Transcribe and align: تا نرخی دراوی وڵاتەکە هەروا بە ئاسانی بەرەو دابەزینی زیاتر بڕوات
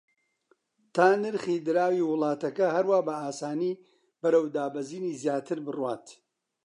تا 0.93 1.07
نرخی 1.23 1.55
دراوی 1.67 2.01
وڵاتەکە 2.05 2.67
هەروا 2.75 2.99
بە 3.07 3.13
ئاسانی 3.21 3.79
بەرەو 4.21 4.45
دابەزینی 4.55 5.17
زیاتر 5.21 5.57
بڕوات 5.65 6.05